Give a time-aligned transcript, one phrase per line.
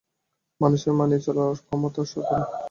[0.61, 2.43] মানুষের মানিয়ে চলার ক্ষমতা অসাধারণ।